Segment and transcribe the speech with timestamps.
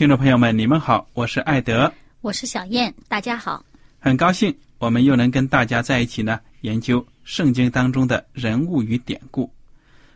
[0.00, 3.62] 听众朋友们，你们好，我是艾德，我是小燕，大家好，
[3.98, 9.52] 很高兴我们又能跟大家在一起呢，研究圣经当中的人物与典故。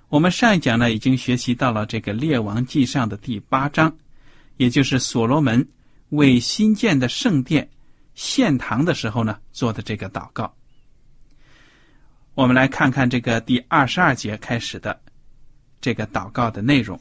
[0.09, 3.95] 我们上一讲呢，已经学习到了这个《列王记上》的第八章，
[4.57, 5.69] 也就是所罗门
[6.09, 7.69] 为新建的圣殿
[8.15, 10.51] 献堂的时候呢做的这个祷告。
[12.33, 14.99] 我们来看看这个第二十二节开始的
[15.83, 16.99] 这个祷告的内容。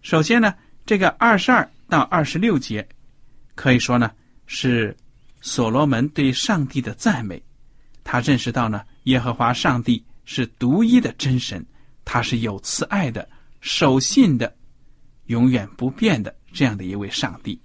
[0.00, 0.52] 首先呢，
[0.84, 1.70] 这个二十二。
[1.92, 2.88] 到二十六节，
[3.54, 4.10] 可以说呢
[4.46, 4.96] 是
[5.42, 7.42] 所罗门对上帝的赞美。
[8.02, 11.62] 他认识到呢，耶和华上帝是独一的真神，
[12.02, 13.28] 他是有慈爱的、
[13.60, 14.56] 守信的、
[15.26, 17.60] 永远不变的这样的一位上帝。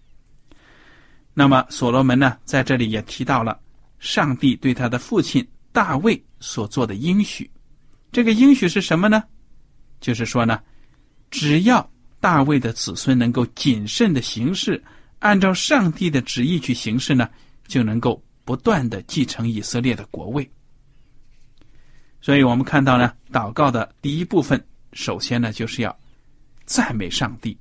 [1.33, 3.57] 那么，所罗门呢，在这里也提到了
[3.97, 7.49] 上帝对他的父亲大卫所做的应许。
[8.11, 9.23] 这个应许是什么呢？
[10.01, 10.61] 就是说呢，
[11.31, 11.89] 只要。
[12.27, 14.83] 大卫的子孙能够谨慎的行事，
[15.19, 17.29] 按照上帝的旨意去行事呢，
[17.67, 20.51] 就能够不断的继承以色列的国位。
[22.19, 24.61] 所以我们看到呢，祷告的第一部分，
[24.91, 25.97] 首先呢就是要
[26.65, 27.57] 赞美上帝，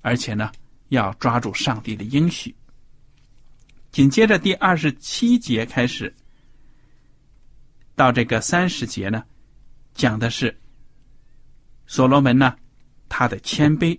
[0.00, 0.50] 而且呢
[0.88, 2.56] 要抓住上帝的应许。
[3.90, 6.10] 紧接着第二十七节开始
[7.94, 9.22] 到这个三十节呢，
[9.92, 10.58] 讲的是
[11.86, 12.56] 所罗门呢。
[13.10, 13.98] 他的谦卑，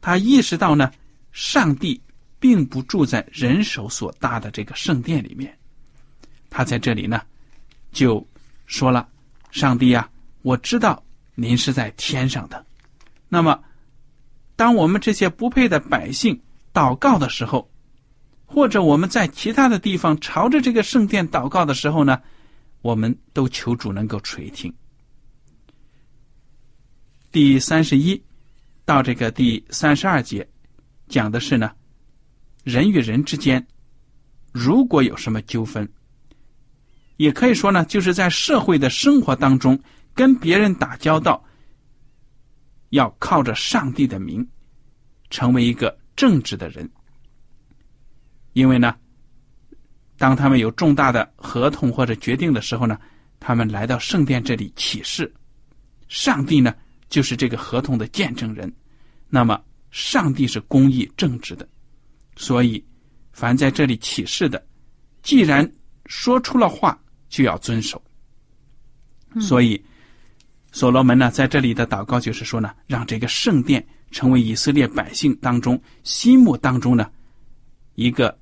[0.00, 0.92] 他意识到呢，
[1.32, 2.00] 上帝
[2.38, 5.58] 并不住在人手所搭的这个圣殿里面。
[6.50, 7.22] 他在这里呢，
[7.90, 8.24] 就
[8.66, 9.08] 说了
[9.50, 10.08] ：“上帝呀，
[10.42, 11.02] 我知道
[11.34, 12.64] 您是在天上的。
[13.28, 13.58] 那么，
[14.56, 16.38] 当我们这些不配的百姓
[16.74, 17.68] 祷告的时候，
[18.44, 22.20] 或者我们在其他的地方朝着这个圣殿祷告的时候呢，
[22.82, 24.72] 我们都求主能够垂听。”
[27.32, 28.22] 第三十一。
[28.84, 30.46] 到这个第三十二节，
[31.08, 31.70] 讲的是呢，
[32.64, 33.64] 人与人之间
[34.52, 35.88] 如果有什么纠纷，
[37.16, 39.78] 也可以说呢，就是在社会的生活当中
[40.14, 41.44] 跟别人打交道，
[42.88, 44.46] 要靠着上帝的名，
[45.30, 46.88] 成为一个正直的人。
[48.54, 48.96] 因为呢，
[50.18, 52.98] 当他们有重大的合同或者决定的时候呢，
[53.38, 55.32] 他们来到圣殿这里起誓，
[56.08, 56.74] 上帝呢
[57.10, 58.72] 就是这个合同的见证人。
[59.28, 61.68] 那么，上帝是公义正直的，
[62.36, 62.82] 所以，
[63.32, 64.64] 凡在这里起誓的，
[65.22, 65.70] 既然
[66.06, 66.98] 说出了话，
[67.28, 68.02] 就要遵守。
[69.40, 69.80] 所以，
[70.72, 77.08] 所罗门呢，在这里的祷告就是说呢，让这个圣殿成为以色列百姓当中心目当中呢，
[77.94, 78.36] 一个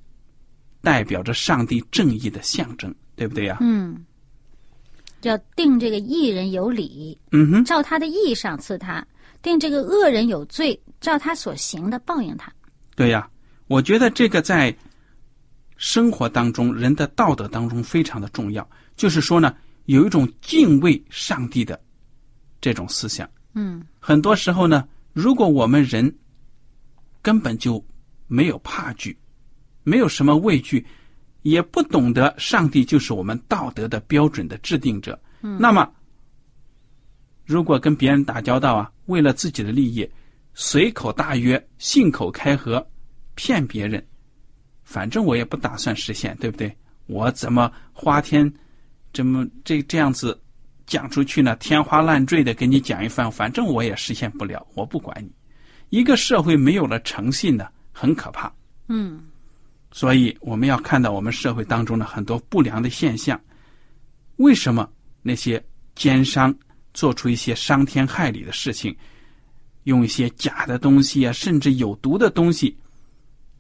[0.81, 3.59] 代表着上帝正义的象征，对不对呀？
[3.61, 4.03] 嗯，
[5.23, 9.07] 要定这个义人有理，嗯哼，照他的义赏赐他。
[9.41, 12.53] 定这个恶人有罪，照他所行的报应他。
[12.97, 13.29] 对呀，
[13.69, 14.77] 我觉得这个在
[15.77, 18.69] 生活当中、人的道德当中非常的重要。
[18.97, 19.55] 就是说呢，
[19.85, 21.81] 有一种敬畏上帝的
[22.61, 23.31] 这种思想。
[23.55, 26.13] 嗯，很多时候呢，如果我们人
[27.23, 27.85] 根本就
[28.27, 29.17] 没有怕惧，
[29.85, 30.85] 没有什么畏惧，
[31.43, 35.89] 也不懂得上帝就是我们道德的标准的制定者，嗯，那么
[37.45, 40.09] 如果跟别人打交道啊，为了自己的利益，
[40.55, 42.85] 随口大约、信口开河，
[43.35, 44.05] 骗别人，
[44.85, 46.77] 反正我也不打算实现，对不对？
[47.07, 48.53] 我怎么花天，
[49.13, 50.39] 这么这这样子
[50.87, 51.57] 讲出去呢？
[51.57, 55.31] 天花乱坠的给你讲一番，反正我也实现不了，我不管你。
[55.89, 58.53] 一个社会没有了诚信呢，很可怕。
[58.89, 59.23] 嗯，
[59.91, 63.41] 所以我们要看到我们社会当中的很多不良的现象。
[64.37, 64.89] 为什么
[65.23, 65.63] 那些
[65.95, 66.55] 奸商
[66.95, 68.97] 做出一些伤天害理的事情，
[69.85, 72.77] 用一些假的东西啊，甚至有毒的东西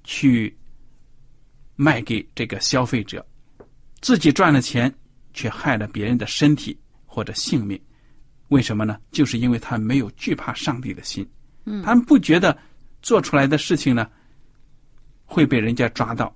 [0.05, 0.57] 去
[1.75, 3.27] 卖给这个消费者，
[4.01, 4.93] 自己赚了钱，
[5.33, 7.81] 却害了别人的身体或者性命？
[8.49, 8.99] 为什么呢？
[9.11, 11.29] 就是因为他没有惧怕上帝的心。
[11.65, 12.57] 嗯，他们不觉得
[13.03, 14.09] 做出来的事情呢
[15.31, 16.35] 会被人家抓到，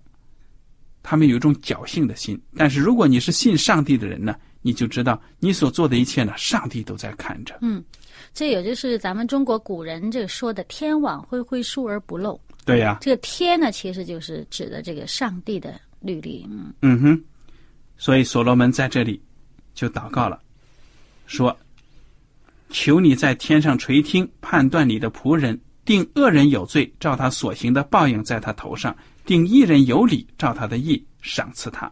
[1.03, 2.41] 他们有一种侥幸的心。
[2.55, 7.59] 但是如果你是信上帝的人呢，你就知道你所做的一切呢，上帝都在看着。
[7.63, 7.83] 嗯，
[8.35, 12.39] 这也就是咱们中国古人这说的“天网恢恢，疏而不漏”。
[12.65, 16.47] 对呀、这个“天”呢，其实就是指的这个上帝的律例。
[16.51, 17.25] 嗯嗯哼，
[17.97, 19.21] 所以所罗门在这里
[19.75, 20.41] 就祷告了，
[21.27, 21.57] 说
[22.71, 28.95] ：“求你在天上垂听，判断你的仆人，定恶人有罪，照他所行的报应在他头上；
[29.25, 31.91] 定一人有理，照他的义赏赐他。”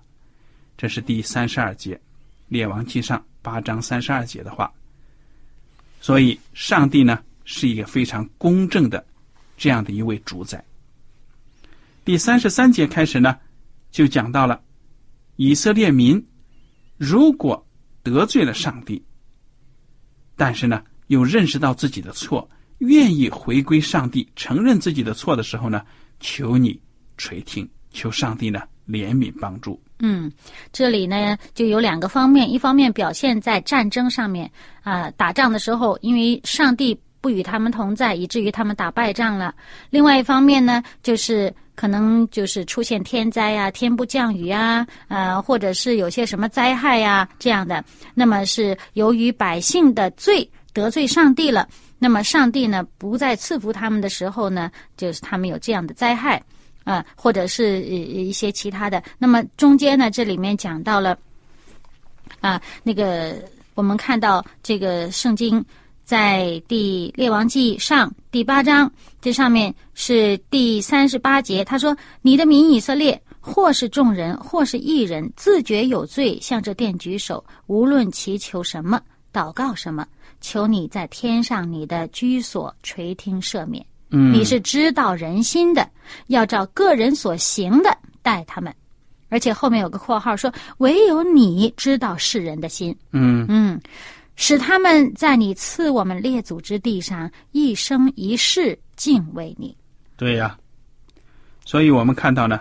[0.77, 1.95] 这是第三十二节，
[2.49, 4.73] 《列王记上》八章三十二节的话。
[6.01, 9.05] 所以，上帝呢是一个非常公正的
[9.57, 10.65] 这样的一位主宰。
[12.05, 13.37] 第三十三节开始呢，
[13.91, 14.63] 就讲到了
[15.37, 16.25] 以色列民
[16.97, 17.67] 如果
[18.03, 19.05] 得罪了上帝，
[20.37, 22.49] 但是呢又认识到自己的错，
[22.81, 25.83] 愿意回归上帝，承认自己的错的时候呢，
[26.19, 26.79] 求你
[27.17, 29.81] 垂听，求上帝呢怜悯帮助。
[30.01, 30.33] 嗯，
[30.73, 34.51] 这里呢就有两个方面，一方面表现在战争上面
[34.83, 39.53] 啊、打仗的时候，因为上帝不与他们同在，以至于他们打败仗了；
[39.91, 47.85] 另外一方面呢，就是可能就是出现天灾呀、天不降雨啊，呃，或者是有些什么灾害呀、这样的，
[48.15, 51.69] 那么是由于百姓的罪得罪上帝了，
[52.01, 56.43] 那么上帝呢不再赐福他们的时候呢，就是他们有这样的灾害。
[56.83, 59.01] 啊，或者是呃一些其他的。
[59.19, 61.17] 那么中间呢，这里面讲到了
[62.41, 63.37] 啊，那个
[63.75, 65.63] 我们看到这个圣经
[66.05, 79.01] 在第列王记上第八章这上面是第三十八节，他说：“你的民以色列，或是众人，或是一人，自觉有罪，向这殿举手，无论祈求什么，
[79.35, 80.05] 祷告什么，
[80.41, 85.89] 求你在天上你的居所垂听赦免。”嗯，你是知道人心的，
[86.27, 88.75] 要照个人所行的待他们。
[89.29, 93.81] 而且后面有个括号说，唯有你知道世人的心，嗯嗯，
[94.35, 99.77] 使他们在你赐我们列祖之地上一生一世敬畏你。
[100.17, 100.59] 对呀、
[101.65, 102.59] 所以我们看到呢，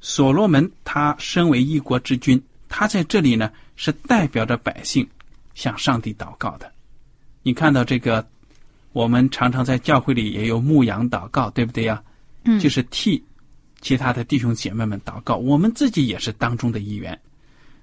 [0.00, 5.08] 所罗门他身为一国之君，他在这里呢是代表着百姓
[5.54, 6.68] 向上帝祷告的。
[7.42, 8.26] 你看到这个，
[8.92, 12.02] 我们常常在教会里也有牧羊祷告，对不对呀？
[12.44, 13.22] 嗯就是替
[13.80, 17.18] 其他的弟兄姐妹们祷告，我们自己也是当中的一员。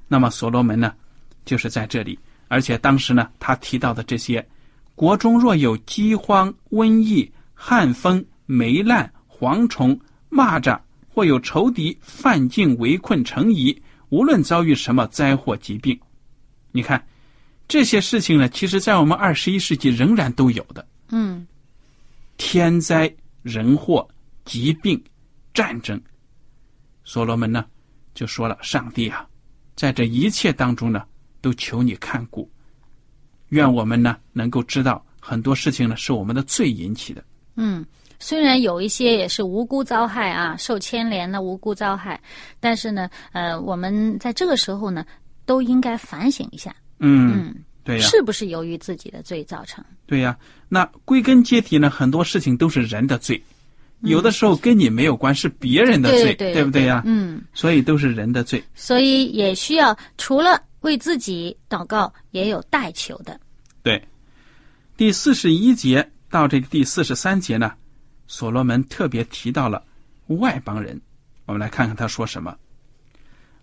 [0.08, 0.94] 那么所罗门呢，
[1.46, 2.18] 就是在这里，
[2.48, 4.46] 而且当时呢，他提到的这些，
[4.96, 10.80] 国中若有饥荒、瘟疫、旱风、霉烂、蝗虫、蚂蚱，
[11.14, 16.00] 或有仇敌犯境围困城邑，无论遭遇什么灾祸疾病，
[16.72, 17.04] 你看
[17.68, 20.86] 这些事情呢，其实在我们二十一世纪仍然都有的。
[21.10, 21.46] 嗯
[22.38, 24.08] 天灾人祸、
[24.44, 25.02] 疾病、
[25.54, 26.00] 战争。
[27.04, 27.66] 所罗门呢，
[28.14, 29.26] 就说了：“上帝啊，
[29.76, 31.04] 在这一切当中呢，
[31.40, 32.50] 都求你看顾。
[33.50, 37.24] 愿我们呢，能够知道很多事情呢，是我们的罪引起的。
[37.56, 37.86] 嗯，
[38.20, 42.20] 虽然有一些也是无辜遭害啊，受牵连的无辜遭害，
[42.60, 45.06] 但是呢，呃，我们在这个时候呢，
[45.46, 49.84] 都应该反省一下，嗯，嗯，对呀、是不是由于自己的罪造成？
[50.06, 50.38] 对呀、
[50.70, 53.42] 那归根结底呢，很多事情都是人的罪，
[54.02, 57.42] 有的时候跟你没有关，是别人的罪，对对不对呀、嗯。
[57.54, 58.64] 所以都是人的罪。
[58.76, 63.40] 所以也需要除了为自己祷告，也有代求的。
[63.82, 64.02] 对，
[64.96, 67.74] 第四十一节到这个第四十三节呢，
[68.28, 69.84] 所罗门特别提到了
[70.28, 71.00] 外邦人。
[71.46, 72.56] 我们来看看他说什么。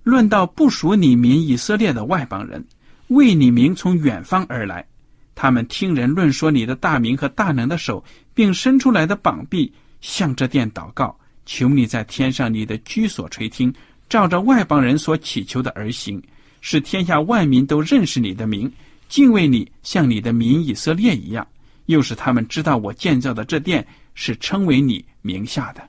[0.02, 2.64] 论到不属你民以色列的外邦人，
[3.08, 4.86] 为你名从远方而来，
[5.34, 8.02] 他们听人论说你的大名和大能的手，
[8.34, 13.72] 并伸出来的膀臂，向这殿祷告，求你在天上你的居所垂听，
[14.08, 16.22] 照着外邦人所祈求的而行，
[16.60, 18.70] 使天下万民都认识你的名，
[19.08, 21.46] 敬畏你，像你的民以色列一样，
[21.86, 25.86] 又使他们知道我建造的这殿是称为你名下的。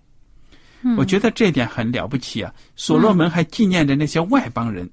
[0.97, 2.53] 我觉得这点很了不起啊！
[2.75, 4.89] 所罗门还纪念着那些外邦人。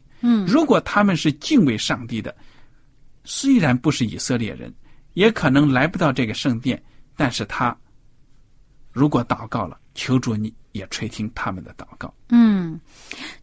[0.47, 2.35] 如果他们是敬畏上帝的，
[3.25, 4.73] 虽然不是以色列人，
[5.15, 6.83] 也可能来不到这个圣殿，
[7.17, 7.77] 但是他
[8.93, 12.12] 如果祷告了，求主你也垂听他们的祷告。
[12.29, 12.81] 嗯，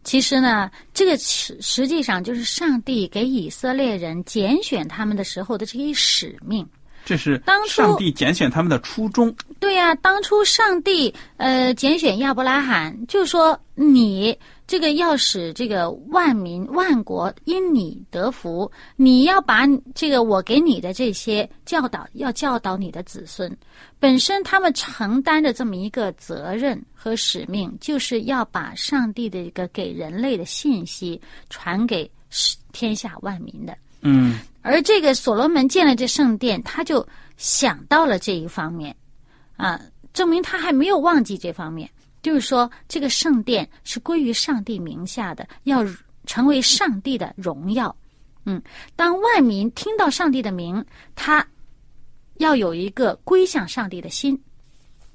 [0.02, 6.66] 其实呢，这个实实际上就是上帝给以色列人拣选他们的时候的这一使命。
[7.04, 9.34] 这是当初上帝拣选他们的初衷。
[9.58, 23.50] 对呀、当初上帝呃拣选亚伯拉罕，就说你这个要使这个万民万国因你得福，你要把这个我给你的这些教导，要教导你的子孙。
[23.98, 33.74] 本身他们承担的这么一个责任和使命，就是要把上帝的一个给人类的信息传给世天下万民的。
[34.02, 37.04] 嗯而这个所罗门建了这圣殿，他就
[37.38, 38.94] 想到了这一方面，
[39.56, 39.80] 啊，
[40.12, 41.88] 证明他还没有忘记这方面。
[42.22, 45.84] 就是说，这个圣殿是归于上帝名下的，要
[46.26, 47.94] 成为上帝的荣耀。
[48.44, 48.62] 嗯，
[48.96, 50.84] 当万民听到上帝的名，
[51.14, 51.46] 他
[52.38, 54.40] 要有一个归向上帝的心。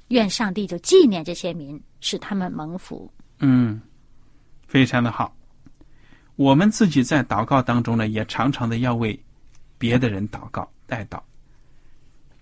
[0.10, 3.12] 愿上帝就纪念这些民，使他们蒙福。
[3.40, 3.82] 嗯，
[4.68, 5.36] 非常的好。
[6.36, 9.20] 我们自己在祷告当中呢，也常常的要为
[9.78, 11.20] 别的人祷告、代祷，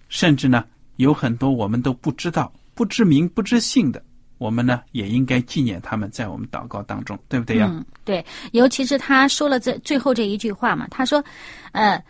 [0.10, 0.65] 甚至呢，
[0.98, 4.03] 有很多我们都不知道、不知名、不知姓的，
[4.41, 7.67] 我们呢也应该纪念他们在我们祷告当中，对不对呀？
[7.69, 11.24] 嗯，对，尤其是他说了这最后这一句话嘛，他说，
[11.74, 12.03] 呃，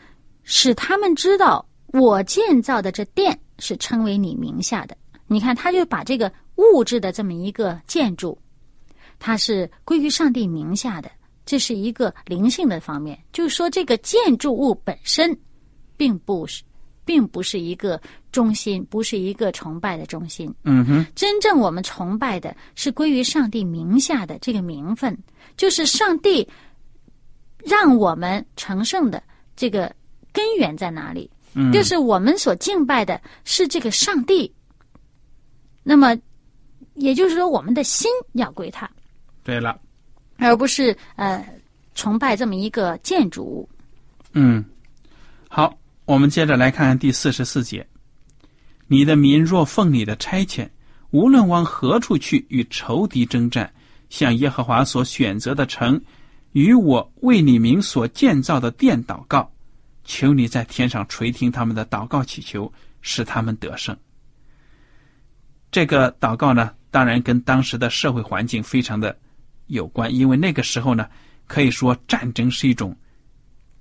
[0.44, 4.96] 使他们知道我建造的这殿是称为你名下的。
[5.28, 8.40] 你看，他就把这个物质的这么一个建筑，
[9.20, 11.12] 它是归于上帝名下的，
[11.46, 15.38] 这是一个灵性的方面，就是说这个建筑物本身，
[15.98, 16.64] 并不是，
[17.04, 20.54] 并不是一个中心，不是一个崇拜的中心。
[20.64, 25.18] 嗯哼，真正我们崇拜的是归于上帝名下的这个名分，
[25.58, 26.48] 就是上帝
[27.64, 29.22] 让我们成圣的
[29.56, 29.94] 这个
[30.32, 31.30] 根源在哪里？
[31.54, 34.52] 嗯，就是我们所敬拜的是这个上帝。
[35.84, 36.18] 那么，
[36.94, 38.90] 也就是说，我们的心要归他，
[39.44, 39.78] 对了，
[40.38, 41.46] 而不是呃
[41.96, 43.68] 崇拜这么一个建筑物。
[44.34, 44.64] 嗯，
[45.50, 47.86] 好，我们接着来看看第四十四节。
[48.92, 50.68] 你的民若奉你的差遣，
[51.12, 53.72] 无论往何处去与仇敌征战，
[54.10, 55.98] 向耶和华所选择的城，
[56.52, 59.50] 与我为你名所建造的殿祷告，
[60.04, 62.70] 求你在天上垂听他们的祷告祈求，
[63.02, 63.96] 使他们得胜。
[65.72, 69.18] 这个祷告呢，当然跟当时的社会环境非常的
[69.68, 71.08] 有关，因为那个时候呢，
[71.48, 72.94] 可以说战争是一种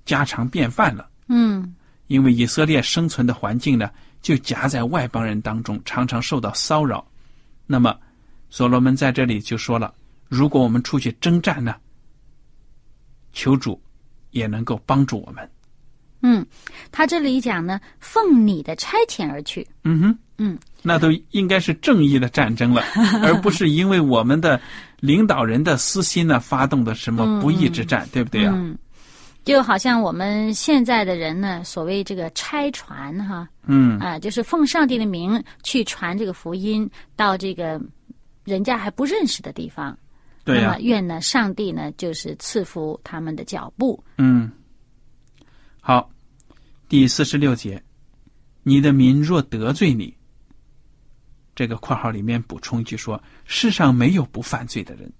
[0.05, 1.09] 家常便饭了。
[1.27, 1.75] 嗯
[2.07, 3.89] 因为以色列生存的环境呢，
[4.21, 7.05] 就夹在外邦人当中，常常受到骚扰。
[7.65, 7.97] 那么，
[8.49, 9.93] 所罗门在这里就说了：
[10.29, 11.75] 如果我们出去征战呢，
[13.33, 13.81] 求主
[14.31, 15.49] 也能够帮助我们。
[16.23, 16.45] 嗯，
[16.91, 19.65] 他这里讲呢，奉你的差遣而去。
[19.83, 22.83] 嗯哼，嗯，那都应该是正义的战争了，
[23.23, 24.61] 而不是因为我们的
[24.99, 28.53] 领导人的私心呢发动的什么不义之战，对不对啊？
[28.55, 28.77] 嗯，
[29.43, 37.81] 就好像我们现在的人呢，所谓这个拆船哈，嗯啊、就是奉上帝的名去传这个福音到这个
[38.43, 39.97] 人家还不认识的地方。
[40.43, 44.03] 对呀、那么愿呢，上帝呢，就是赐福他们的脚步。
[44.17, 44.51] 嗯，
[45.79, 46.09] 好，
[46.87, 47.81] 第四十六节，
[48.63, 50.15] 你的民若得罪你，
[51.55, 55.11] 这个括号里面补充一句说：世上没有不犯罪的人。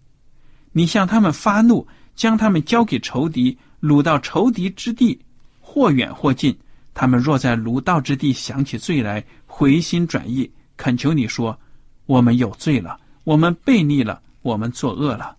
[0.72, 5.20] 你向他们发怒，将他们交给仇敌，掳到仇敌之地，
[5.60, 6.56] 或远或近。
[6.94, 11.58] 他们若在掳道之地想起罪来，回心转意，恳求你说：
[12.06, 15.36] 我们有罪了，我们悖逆了，我们作恶了。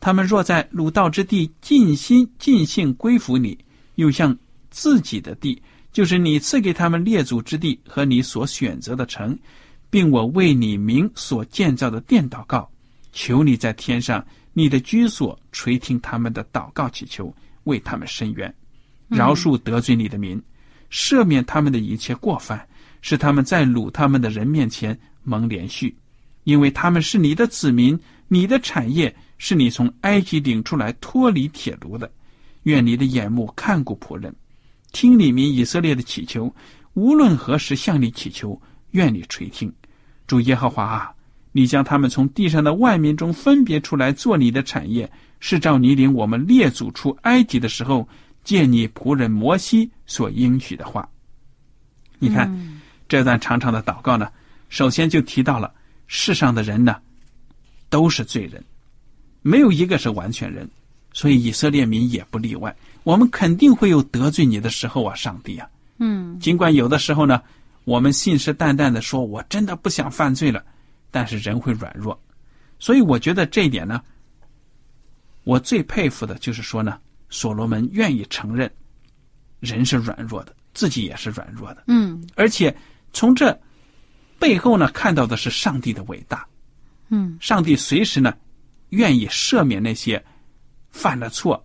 [0.00, 3.56] 他们若在鲁道之地尽心尽性归服你，
[3.94, 4.36] 又向
[4.70, 5.62] 自己的地，
[5.92, 9.38] 就是你赐给他们列祖之地和你所选择的城，
[9.88, 12.68] 并我为你名所建造的殿祷告，
[13.12, 17.32] 求你在天上你的居所垂听他们的祷告祈求，
[17.64, 18.52] 为他们伸冤，
[19.08, 20.40] 饶恕得罪你的民，
[20.90, 22.66] 赦免他们的一切过犯，
[23.00, 25.96] 使他们在掳他们的人面前蒙连续，
[26.44, 32.10] 因为他们是你的子民，你的产业是你从埃及领出来脱离铁炉的。
[32.64, 34.32] 愿你的眼目看顾仆人，
[34.92, 36.54] 听你民以色列的祈求，
[36.94, 38.60] 无论何时向你祈求，
[38.92, 39.72] 愿你垂听。
[40.28, 41.12] 主耶和华啊，
[41.50, 45.10] 你将他们从地上的万民中分别出来做你的产业，
[45.44, 48.08] 是照你领我们列祖出埃及的时候
[48.44, 51.06] 借你仆人摩西所应许的话。
[52.20, 54.30] 你看、嗯这段长长的祷告呢，
[54.70, 55.74] 首先就提到了
[56.06, 56.96] 世上的人呢
[57.90, 58.64] 都是罪人，
[59.42, 60.66] 没有一个是完全人，
[61.12, 62.74] 所以以色列民也不例外。
[63.02, 65.68] 我们肯定会有得罪你的时候啊，上帝啊！
[65.98, 67.42] 嗯尽管有的时候呢，
[67.84, 70.64] 我们信誓旦旦的说我真的不想犯罪了，
[71.10, 72.18] 但是人会软弱，
[72.78, 74.00] 所以我觉得这一点呢，
[75.44, 78.70] 我最佩服的就是说呢，所罗门愿意承认
[79.60, 82.26] 人是软弱的，自己也是软弱的，嗯。
[82.34, 82.76] 而且
[83.12, 83.58] 从这
[84.38, 86.46] 背后呢，看到的是上帝的伟大。
[87.08, 87.36] 嗯。
[87.40, 88.34] 上帝随时呢，
[88.90, 90.22] 愿意赦免那些
[90.90, 91.64] 犯了错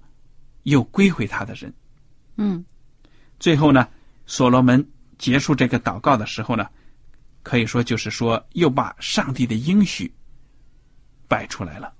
[0.63, 1.73] 又归回他的人。
[2.37, 2.63] 嗯。
[3.39, 3.87] 最后呢，
[4.25, 4.83] 所罗门
[5.17, 6.67] 结束这个祷告的时候呢，
[7.43, 10.11] 可以说就是说又把上帝的应许
[11.27, 11.93] 摆出来了，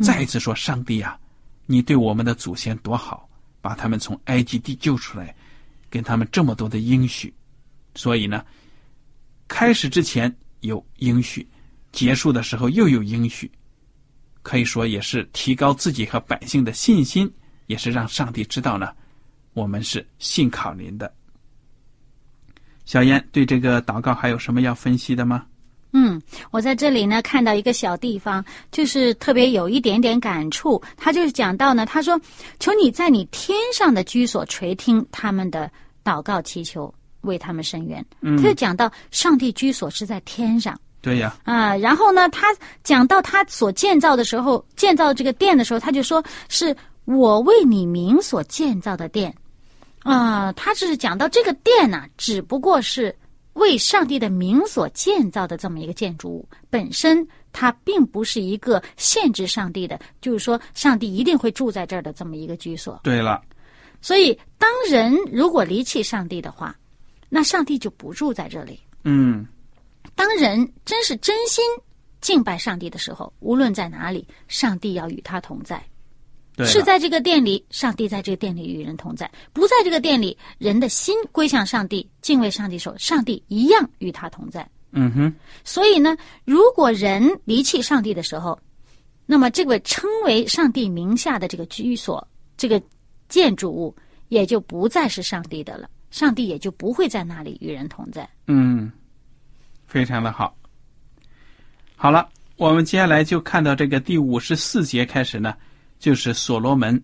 [0.00, 1.18] 再一次说：“上帝啊，
[1.72, 3.26] 你对我们的祖先多好，
[3.62, 5.34] 把他们从埃及地救出来，
[5.90, 7.32] 给他们这么多的应许。
[7.94, 8.44] 所以呢，
[9.48, 11.48] 开始之前有应许，
[11.90, 13.50] 结束的时候又有应许，
[14.42, 17.32] 可以说也是提高自己和百姓的信心，
[17.68, 18.94] 也是让上帝知道呢，
[19.54, 21.10] 我们是信靠您的。
[22.84, 25.46] 小燕对这个祷告还有什么要分析的吗？
[25.92, 26.20] 嗯，
[26.50, 30.80] 我在这里呢看到一个小地方，就是特别有一点点感触。
[30.96, 32.18] 他就是讲到呢，他说
[32.58, 35.70] ：“求你在你天上的居所垂听他们的
[36.02, 40.78] 祷告祈求，为他们伸冤。”嗯他就讲到上帝居所是在天上。
[41.02, 42.46] 对呀，啊，然后呢，他
[42.82, 49.34] 讲到他所建造的时候，建造这个殿的时候，他就说是我为你名所建造的殿。
[50.04, 53.14] 啊、他只是讲到这个殿呢、只不过是
[53.54, 62.98] 为上帝的名所建造的这么一个建筑物，本身它并不是一个限制上帝的，就是说上帝一定会住在这儿的这么一个居所。
[63.04, 63.42] 对了，
[64.00, 66.74] 所以，当人如果离弃上帝的话，
[67.28, 68.80] 那上帝就不住在这里。
[69.04, 69.46] 嗯，
[70.14, 71.64] 当人真是真心
[72.20, 75.82] 敬拜上帝的时候，无论在哪里，上帝要与他同在。
[76.58, 84.68] 是在这个店里，上帝在这个店里与人同在；不在这个店里，人的心归向上帝，敬畏上帝的时候，上帝一样与他同在。
[84.90, 85.34] 嗯哼，
[85.64, 88.58] 所以呢，如果人离弃上帝的时候，
[89.24, 92.80] 那么这个称为上帝名下的这个居所，这个
[93.30, 93.96] 建筑物
[94.28, 98.28] 也就不再是上帝的了，上帝也就不会在那里与人同在。
[98.46, 98.92] 嗯，
[99.86, 100.54] 非常的好。
[101.96, 105.54] 好了，我们接下来就看到这个第五十四节开始呢，
[106.02, 107.00] 就是所罗门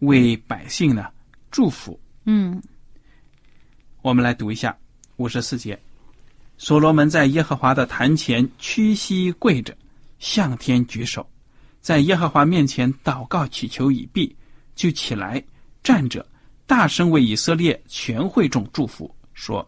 [0.00, 1.06] 为百姓呢
[1.50, 1.98] 祝福。
[2.26, 2.62] 嗯
[4.02, 4.76] 我们来读一下
[5.16, 5.76] 五十四节。
[6.58, 9.74] 所罗门在耶和华的坛前屈膝跪着，
[10.18, 11.26] 向天举手，
[11.80, 14.36] 在耶和华面前祷告祈求已毕，
[14.74, 15.42] 就起来
[15.82, 16.24] 站着，
[16.66, 19.66] 大声为以色列全会众祝福，说：“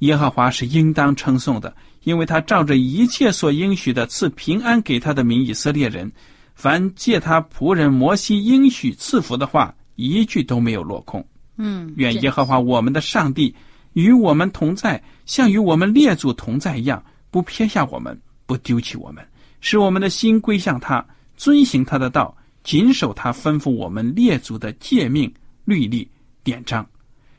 [0.00, 6.10] 耶和华是应当称颂的，因为他照着一切所应许的赐平安给他的民以色列人。
[6.54, 11.24] 凡借他仆人摩西应许赐福的话，一句都没有落空。”
[11.56, 13.54] 嗯，愿耶和华我们的上帝
[13.92, 19.24] 与我们同在，像与我们列祖同在一样，不撇下我们，不丢弃我们，
[19.60, 21.04] 使我们的心归向他，
[21.36, 25.32] 遵行他的道，谨守他吩咐我们列祖的诫命、
[25.64, 26.08] 律例、
[26.42, 26.84] 典章。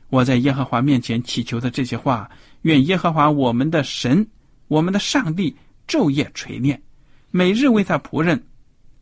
[0.10, 2.30] 我在耶和华面前祈求的这些话，
[2.62, 4.26] 愿耶和华我们的神、
[4.70, 5.54] 我们的上帝
[5.90, 6.82] 昼夜垂念，
[7.32, 8.42] 每日为他仆人，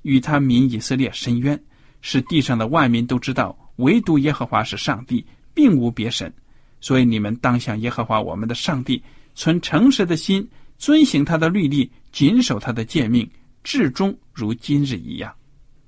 [0.04, 1.62] 与他民以色列伸冤，
[2.02, 6.34] 使地上的万民都知道，唯独耶和华是上帝，并无别神。
[6.80, 9.02] 所以你们当向耶和华我们的上帝
[9.34, 13.30] 存诚实的心，遵行他的律例，谨守他的诫命，
[13.64, 15.34] 至终如今日一样。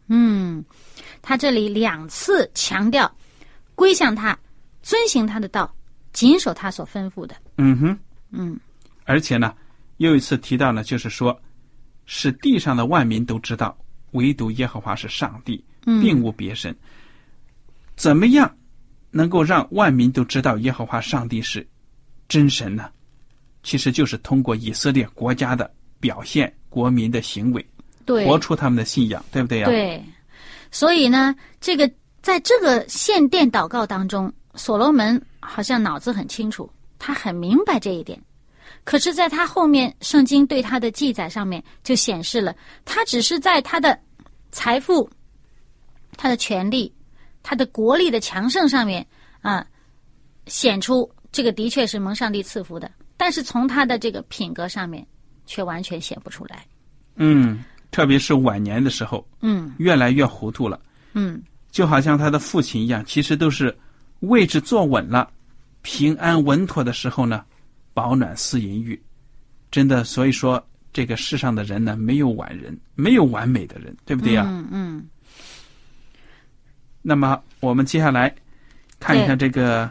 [0.08, 0.64] 嗯，
[1.22, 3.14] 他这里两次强调
[3.76, 4.38] 归向他，
[4.82, 5.76] 遵行他的道，
[6.14, 7.36] 谨守他所吩咐的。
[7.58, 8.00] 嗯哼，
[8.32, 8.60] 嗯
[9.04, 9.54] 而且呢，
[9.98, 11.38] 又一次提到呢，就是说，
[12.06, 13.78] 使地上的万民都知道，
[14.16, 16.76] 唯独耶和华是上帝，嗯并无别神。
[17.96, 18.54] 怎么样
[19.12, 21.66] 能够让万民都知道耶和华上帝是
[22.28, 22.90] 真神呢？
[23.64, 27.66] 其实就是通过以色列国家的表现、国民的行为，
[28.06, 29.66] 对，活出他们的信仰，对不对呀？
[29.66, 30.04] 对，
[30.70, 31.90] 所以呢，这个
[32.22, 38.22] 在这个献殿祷告当中，所罗门好像脑子很清楚，他很明白这一点。
[38.86, 44.00] 可是，在他后面圣经对他的记载上面就显示了，他只是在他的
[44.52, 45.10] 财富、
[46.16, 46.94] 他的权利、
[47.42, 49.06] 他的国力的强盛上面
[49.42, 49.66] 啊，
[50.46, 55.06] 显出这个的确是蒙上帝赐福的，但是从他的这个品格上面，
[55.48, 56.64] 却完全显不出来。
[57.16, 60.80] 嗯，特别是晚年的时候，嗯越来越糊涂了。
[61.14, 63.76] 嗯就好像他的父亲一样，其实都是
[64.20, 65.28] 位置坐稳了，
[65.82, 67.44] 平安稳妥的时候呢，
[67.96, 69.02] 保暖思淫欲。
[69.72, 74.46] 真的，所以说这个世上的人呢，没有完人，没有完美的人，对不对呀？
[74.48, 75.08] 嗯嗯。
[77.02, 78.34] 那么我们接下来
[79.00, 79.90] 看一下这个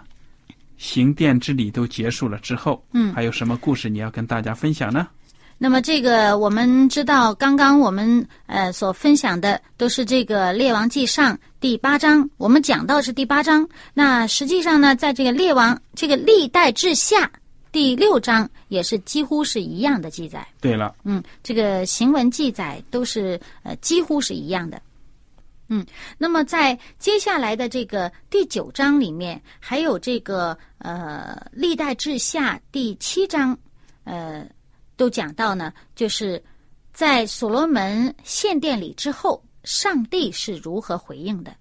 [0.76, 5.08] 行殿之礼都结束了之后，嗯，还有什么故事你要跟大家分享呢？
[5.56, 13.66] 那么这个我们知道，刚刚我们呃所分享的都是这个《列王记上》第八章，我们讲到是第八章。
[13.94, 17.30] 那实际上呢，在这个《列王》这个历代志下
[17.74, 20.46] 第六章也是几乎是一样的记载。
[20.60, 24.80] 对了，嗯，这个行文记载都是呃几乎是一样的。
[25.66, 25.84] 嗯，
[26.16, 33.58] 那么在接下来的这个第九章里面，还有这个呃《历代志下》第七章，
[34.04, 34.48] 呃，
[34.96, 36.40] 都讲到呢，就是
[36.92, 41.52] 在所罗门献殿礼之后，上帝是如何回应的。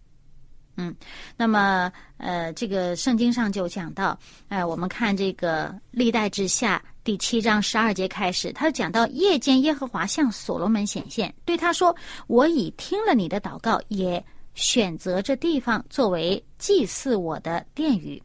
[0.76, 0.96] 嗯，
[1.38, 4.18] 那么呃，这个圣经上就讲到，
[4.50, 14.24] 呃，我们看这个《历代之下》第七章十二节开始，他讲到夜间耶和华向所罗门显现，对他说：“我已听了你的祷告，也
[14.56, 18.22] 选择这地方作为祭祀我的殿宇。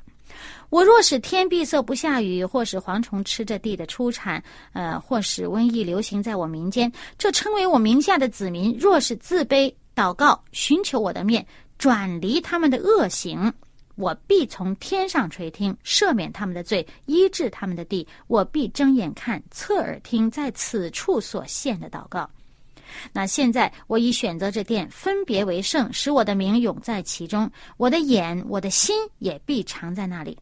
[0.71, 11.47] 我若使天闭塞不下雨，或使蝗虫吃着地的出产，呃，或使瘟疫流行在我民间，这称为我名下的子民，若是自卑祷告，寻求我的面。”
[11.79, 13.53] 转离他们的恶行，
[13.95, 18.07] 我必从天上垂听，赦免他们的罪，医治他们的地。
[18.27, 22.29] 我必睁眼看，侧耳听，在此处所献的祷告。
[23.13, 27.51] 那现在我已选择这殿，分别为圣，使我的名永在其中。
[27.77, 30.37] 我的眼，我的心也必常在那里。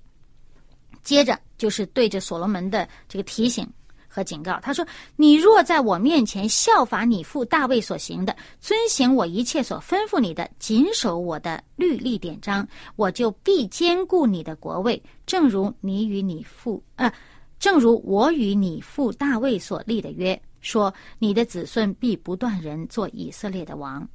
[1.02, 3.68] 接着就是对着所罗门的这个提醒。
[4.16, 4.82] 和警告，他说
[5.14, 17.12] ：“你若在我面前效法你父大卫所行的，遵行我一切所吩咐你的，谨守我的律例典章，我就必兼顾你的国位，正如你与你父呃，
[17.58, 24.08] 正如我与你父大卫所立的约，说你的子孙必不断人做以色列的王。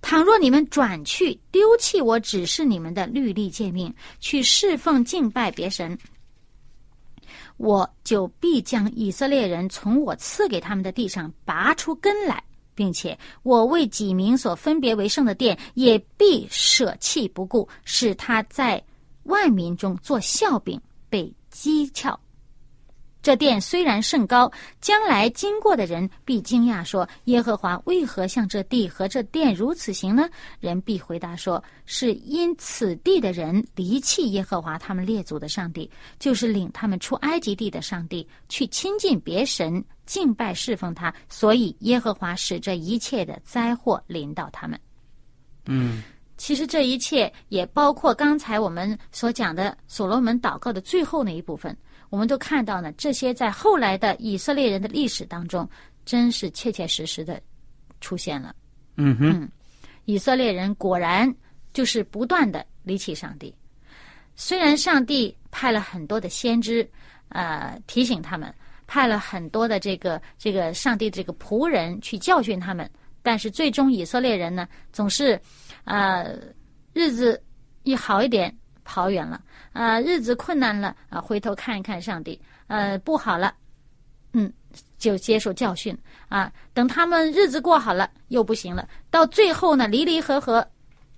[0.00, 5.96] 倘若你们转去丢弃我指示你们的律例诫命，去侍奉敬拜别神。”
[7.56, 12.42] 我就必将以色列人从我赐给他们的地上拔出根来，
[12.74, 18.82] 并且我为几民所分别为圣的殿，也必舍弃不顾，使他在
[19.24, 22.16] 万民中做笑柄，被讥诮。
[23.22, 44.76] 这殿虽然甚高，将来经过的人必惊讶说：“耶和华为何向这地和这殿如此行呢？”人必回答说：“是因此地的人离弃耶和华他们列祖的上帝，就是领他们出埃及地的上帝，去亲近别神，敬拜侍奉他，所以耶和华使这一切的灾祸临到他们。”
[45.66, 46.02] 嗯，
[46.36, 51.76] 其实这一切也包括刚才我们所讲的所罗门祷告的最后那一部分。
[52.12, 55.66] 我们都看到呢，这些在后来的以色列人的历史当中，
[56.04, 57.40] 真是切切实实的
[58.02, 58.54] 出现了。
[58.98, 59.48] 嗯哼，
[60.04, 61.34] 以色列人果然
[61.72, 63.54] 就是不断的离弃上帝。
[64.36, 66.86] 虽然上帝派了很多的先知，
[67.30, 68.54] 呃，提醒他们，
[68.86, 72.90] 派了很多的这个这个上帝这个仆人去教训他们，
[73.22, 75.40] 但是最终以色列人呢，总是，
[75.84, 76.36] 呃，
[76.92, 77.42] 日子
[77.84, 78.54] 一好一点。
[78.84, 79.40] 跑远了
[79.72, 80.00] 啊！
[80.00, 81.20] 日子困难了啊！
[81.20, 83.54] 回头看一看上帝，呃，不好了，
[84.32, 84.52] 嗯，
[84.98, 85.96] 就接受教训
[86.28, 86.52] 啊。
[86.74, 88.88] 等他们日子过好了，又不行了。
[89.10, 90.66] 到最后呢，离离合合，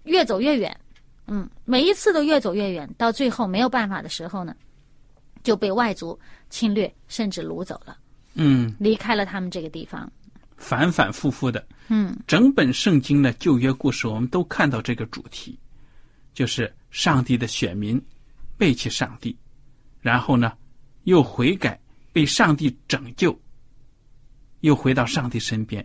[0.05, 0.79] 越走越远，
[1.27, 2.88] 嗯，每一次都越走越远。
[2.98, 4.55] 到最后没有办法的时候呢，
[5.42, 6.18] 就被外族
[6.50, 7.96] 侵略，甚至掳走了，
[8.35, 10.11] 嗯，离开了他们这个地方，
[10.57, 15.59] 反反复复的，嗯，整本圣经的旧约故事，我们都看到这个主题，
[16.35, 16.70] 就是。
[16.94, 18.01] 上帝的选民
[18.57, 19.37] 背弃上帝，
[20.01, 20.53] 然后呢，
[21.03, 21.77] 又悔改，
[22.12, 23.37] 被上帝拯救，
[24.61, 25.85] 又回到上帝身边。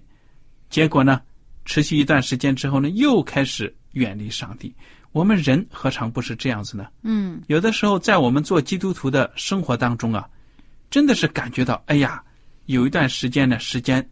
[0.69, 1.19] 结果呢，
[1.65, 4.71] 持续一段时间之后呢，又开始远离上帝。
[5.11, 6.87] 我们人何尝不是这样子呢？
[7.01, 10.29] 嗯，有的时候在我们做基督徒的生活当中啊，
[10.91, 12.23] 真的是感觉到，哎呀，
[12.67, 14.07] 有一段时间的，时间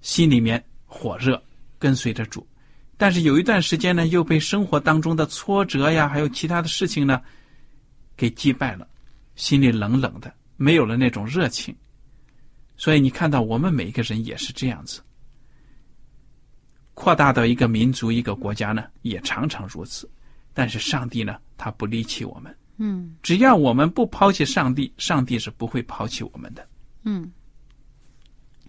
[0.00, 1.38] 心里面火热，
[1.78, 2.48] 跟随着主。
[2.96, 7.20] 但是有一段时间呢，又被生活当中的挫折呀，还有其他的事情呢，
[8.16, 8.86] 给击败了，
[9.34, 11.74] 心里冷冷的，没有了那种热情。
[12.76, 15.00] 所以你看到我们每一个人也是这样子。
[16.94, 20.08] 扩大到一个民族、一个国家呢，也常常如此。
[20.52, 22.56] 但是上帝呢，他不离弃我们。
[22.76, 23.16] 嗯。
[23.22, 26.64] 只要我们不抛弃上帝，上帝是不会抛弃我们的。
[27.02, 27.30] 嗯。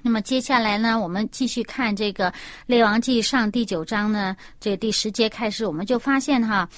[0.06, 2.32] 那么接下来呢，我们继续看这个
[2.68, 6.70] 《列王记上》第九章呢，这第十节开始，我们就发现哈，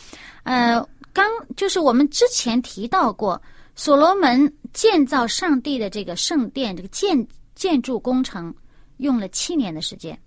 [0.44, 3.40] 呃，刚就是我们之前提到过，
[3.76, 8.56] 所罗门建造上帝的这个圣殿，这个建建筑工程
[8.96, 10.18] 用了七年的时间。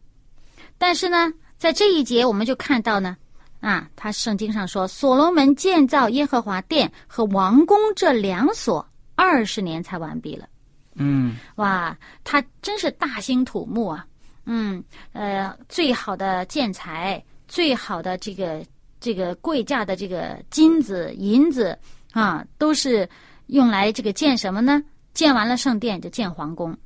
[0.76, 3.16] 但是呢，在这一节我们就看到呢，
[3.60, 10.46] 啊，他圣经上说，所罗门建造耶和华殿和王宫这两所二十年才完毕了。
[10.94, 14.04] 嗯，哇，他真是大兴土木啊！
[14.44, 18.64] 嗯，呃，最好的建材，最好的这个
[19.00, 21.78] 这个贵价的这个金子、银子
[22.12, 23.08] 啊，都是
[23.46, 24.82] 用来这个建什么呢？
[25.14, 26.76] 建完了圣殿就建皇宫，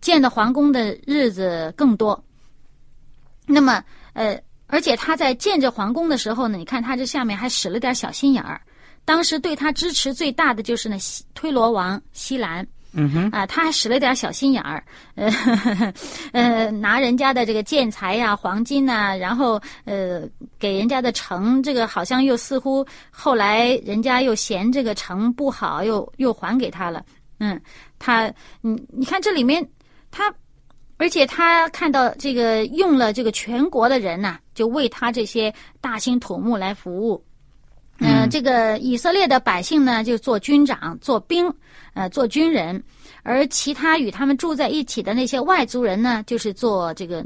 [0.00, 2.22] 建的皇宫的日子更多。
[3.46, 3.82] 那么，
[4.14, 8.60] 呃，而且他在建这皇宫的时候呢，你看他这下面还使了点小心眼儿。
[9.04, 12.66] 当时对他支持最大的就是那西推罗王西兰。
[12.96, 14.84] 嗯哼，啊，他还使了点小心眼儿，
[15.16, 15.30] 呃，
[16.32, 20.22] 呃， 拿人家的这个建材呀、黄金呐，然后呃，
[20.58, 27.04] 给人家的城，这个好像又似乎后来人家又嫌这个城不好，又又还给他了。
[27.40, 27.60] 嗯，
[27.98, 29.68] 他，你你看这里面，
[30.12, 30.32] 他，
[30.96, 37.24] 而且他看到这个用了这个全国的人呐，就为他这些大兴土木来服务。
[37.98, 41.50] 嗯，这个以色列的百姓呢，就做军长、做兵，
[41.94, 42.76] 呃，做军人；
[43.22, 47.24] 而其他与他们住在一起的那些外族人呢，就是做这个，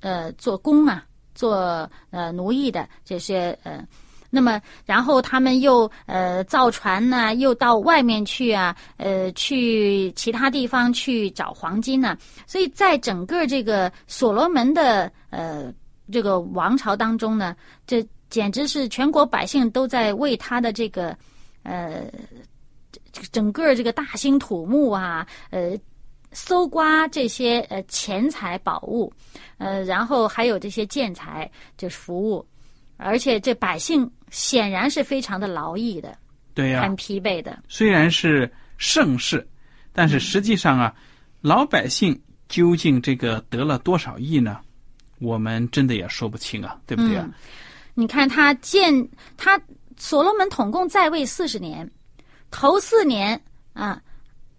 [0.00, 1.04] 呃，做工啊，
[1.36, 3.80] 做呃奴役的这些呃。
[4.28, 12.18] 那么，然后他们又呃造船呢，又到外面去啊，呃，去其他地方去找黄金呢。
[12.44, 15.72] 所以在整个这个所罗门的呃
[16.12, 17.54] 这个王朝当中呢，
[17.86, 18.04] 这。
[18.30, 21.16] 简直是全国百姓都在为他的这个，
[21.62, 22.04] 呃，
[23.32, 25.78] 整个这个大兴土木啊，呃，
[26.32, 29.12] 搜刮这些呃钱财宝物，
[29.56, 32.46] 呃，然后还有这些建材就是服务，
[32.96, 36.16] 而且这百姓显然是非常的劳役的，
[36.54, 37.58] 对呀，很疲惫的。
[37.68, 39.46] 虽然是盛世，
[39.92, 40.94] 但是实际上啊，
[41.40, 44.60] 老百姓究竟这个得了多少亿呢？
[45.18, 47.28] 我们真的也说不清啊，对不对啊？
[47.98, 49.60] 你看他建他
[49.96, 51.90] 所罗门统共在位四十年，
[52.48, 53.38] 头四年
[53.72, 54.00] 啊，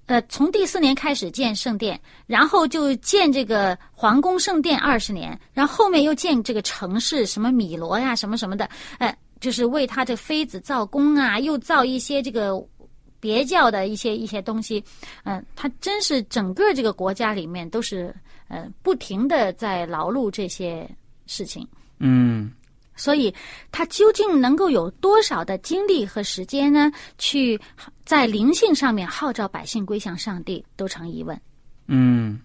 [0.07, 1.97] 呃，从第四年开始建圣殿，
[2.27, 12.61] 然后就建这个皇宫圣殿二十年，然后后面又建这个城市，什么米罗呀，什么什么的，哎，就是为他这妃子造宫啊，又造一些这个
[13.21, 14.83] 别教的一些一些东西，
[15.23, 18.13] 嗯，他真是整个这个国家里面都是
[18.49, 20.85] 呃不停的在劳碌这些
[21.25, 21.65] 事情，
[21.99, 22.51] 嗯。
[22.99, 23.33] 所以，
[23.71, 26.91] 他究竟能够有多少的精力和时间呢？
[27.17, 27.57] 去
[28.03, 31.39] 在灵性上面号召百姓归向上帝，都成疑问。
[31.87, 32.37] 嗯，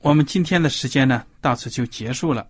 [0.00, 2.44] 我们今天的时间呢，到此就结束了。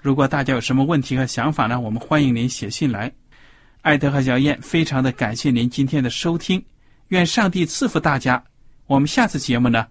[0.00, 3.12] 如果大家有什么问题和想法呢，我们欢迎您写信来。
[3.82, 6.64] 艾德和小燕非常的感谢您今天的收听，
[7.08, 8.42] 愿上帝赐福大家。
[8.86, 9.86] 我们下次节目呢，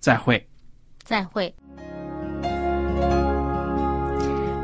[0.00, 0.44] 再会。
[1.04, 1.54] 再会。